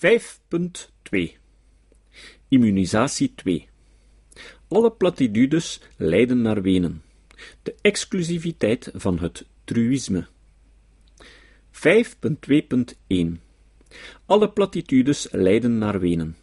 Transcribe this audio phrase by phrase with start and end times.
[0.00, 1.36] 5.2
[2.48, 3.68] Immunisatie 2
[4.68, 7.02] Alle platitudes leiden naar wenen.
[7.62, 10.26] De exclusiviteit van het truïsme.
[11.72, 13.16] 5.2.1
[14.26, 16.36] Alle platitudes leiden naar wenen.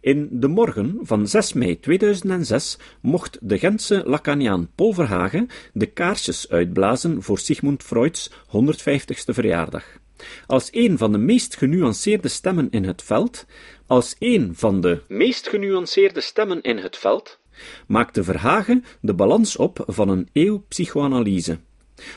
[0.00, 6.48] In de morgen van 6 mei 2006 mocht de Gentse Lacaniaan Paul Verhagen de kaarsjes
[6.48, 10.00] uitblazen voor Sigmund Freuds 150ste verjaardag.
[10.46, 13.46] Als een van de meest genuanceerde stemmen in het veld,
[13.86, 17.38] als een van de meest genuanceerde stemmen in het veld,
[17.86, 21.58] maakte Verhagen de balans op van een eeuw psychoanalyse.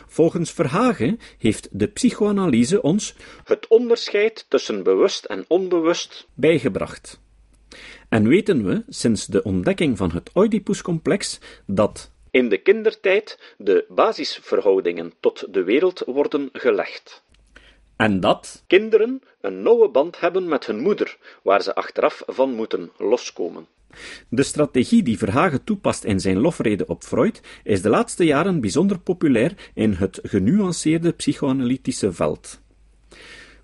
[0.07, 7.19] Volgens Verhagen heeft de psychoanalyse ons het onderscheid tussen bewust en onbewust bijgebracht.
[8.09, 15.13] En weten we, sinds de ontdekking van het Oedipuscomplex, dat in de kindertijd de basisverhoudingen
[15.19, 17.23] tot de wereld worden gelegd.
[17.95, 22.91] En dat kinderen een nauwe band hebben met hun moeder, waar ze achteraf van moeten
[22.97, 23.67] loskomen.
[24.29, 28.99] De strategie die Verhagen toepast in zijn lofrede op Freud is de laatste jaren bijzonder
[28.99, 32.59] populair in het genuanceerde psychoanalytische veld.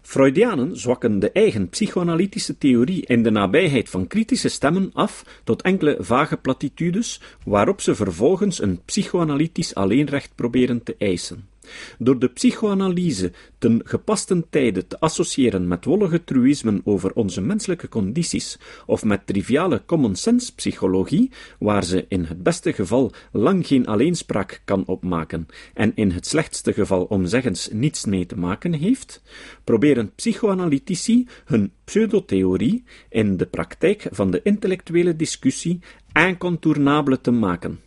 [0.01, 5.95] Freudianen zwakken de eigen psychoanalytische theorie in de nabijheid van kritische stemmen af tot enkele
[5.99, 11.50] vage platitudes, waarop ze vervolgens een psychoanalytisch alleenrecht proberen te eisen.
[11.99, 18.59] Door de psychoanalyse ten gepaste tijde te associëren met wollige truïsmen over onze menselijke condities
[18.85, 24.61] of met triviale common sense psychologie, waar ze in het beste geval lang geen alleenspraak
[24.65, 29.21] kan opmaken en in het slechtste geval omzeggens niets mee te maken heeft,
[29.63, 35.79] proberen psychoanalytici hun pseudotheorie in de praktijk van de intellectuele discussie
[36.13, 37.79] incontournable te maken.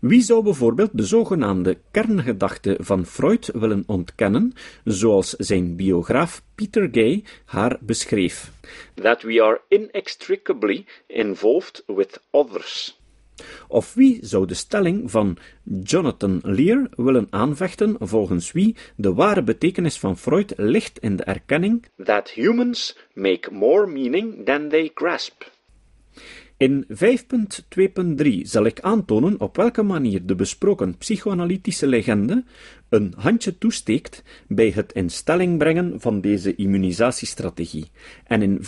[0.00, 4.52] Wie zou bijvoorbeeld de zogenaamde kerngedachte van Freud willen ontkennen,
[4.84, 8.52] zoals zijn biograaf Peter Gay haar beschreef?
[8.94, 12.98] That we are inextricably involved with others.
[13.68, 15.36] Of wie zou de stelling van
[15.82, 21.86] Jonathan Lear willen aanvechten, volgens wie de ware betekenis van Freud ligt in de erkenning
[22.04, 25.42] that humans make more meaning than they grasp?
[26.58, 32.44] In 5.2.3 zal ik aantonen op welke manier de besproken psychoanalytische legende
[32.88, 37.90] een handje toesteekt bij het in stelling brengen van deze immunisatiestrategie.
[38.24, 38.60] En in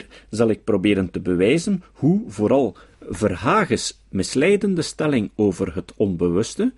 [0.00, 6.72] 5.2.4 zal ik proberen te bewijzen hoe vooral Verhages misleidende stelling over het onbewuste,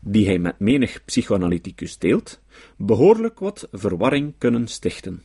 [0.00, 2.40] die hij met menig psychoanalyticus deelt,
[2.76, 5.22] behoorlijk wat verwarring kunnen stichten.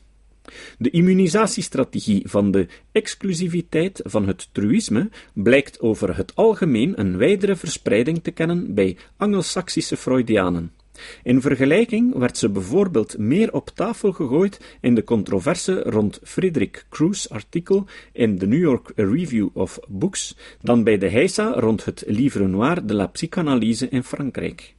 [0.78, 8.24] De immunisatiestrategie van de exclusiviteit van het truïsme blijkt over het algemeen een wijdere verspreiding
[8.24, 10.72] te kennen bij Angelsaksische Freudianen.
[11.24, 17.30] In vergelijking werd ze bijvoorbeeld meer op tafel gegooid in de controverse rond Friedrich Crews
[17.30, 22.48] artikel in de New York Review of Books dan bij de heisa rond het Livre
[22.48, 24.76] Noir de la Psychanalyse in Frankrijk.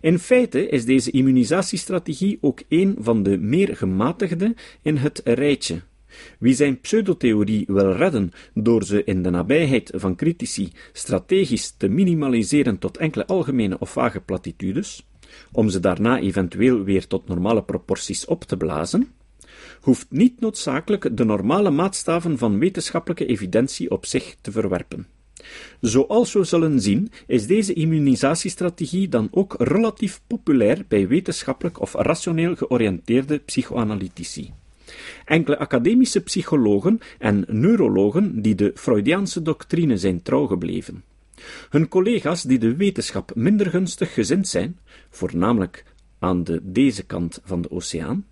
[0.00, 5.80] In feite is deze immunisatiestrategie ook een van de meer gematigde in het rijtje.
[6.38, 12.78] Wie zijn pseudotheorie wil redden door ze in de nabijheid van critici strategisch te minimaliseren
[12.78, 15.06] tot enkele algemene of vage platitudes,
[15.52, 19.12] om ze daarna eventueel weer tot normale proporties op te blazen,
[19.80, 25.06] hoeft niet noodzakelijk de normale maatstaven van wetenschappelijke evidentie op zich te verwerpen.
[25.80, 32.56] Zoals we zullen zien, is deze immunisatiestrategie dan ook relatief populair bij wetenschappelijk of rationeel
[32.56, 34.52] georiënteerde psychoanalytici.
[35.24, 41.04] Enkele academische psychologen en neurologen die de Freudiaanse doctrine zijn trouw gebleven.
[41.70, 44.78] Hun collega's die de wetenschap minder gunstig gezind zijn,
[45.10, 45.84] voornamelijk
[46.18, 48.26] aan de deze kant van de oceaan,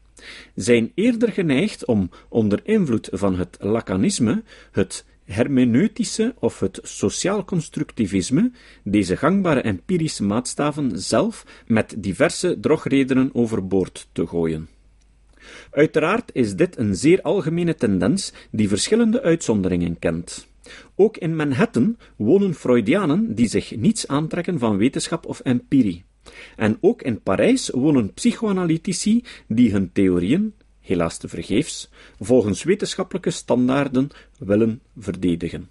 [0.54, 8.50] zijn eerder geneigd om onder invloed van het lacanisme het hermeneutische of het sociaal constructivisme
[8.84, 14.68] deze gangbare empirische maatstaven zelf met diverse drogredenen overboord te gooien.
[15.70, 20.48] Uiteraard is dit een zeer algemene tendens die verschillende uitzonderingen kent.
[20.94, 26.04] Ook in Manhattan wonen Freudianen die zich niets aantrekken van wetenschap of empirie.
[26.56, 30.54] En ook in Parijs wonen psychoanalytici die hun theorieën,
[30.90, 31.88] helaas te vergeefs,
[32.18, 35.68] volgens wetenschappelijke standaarden willen verdedigen.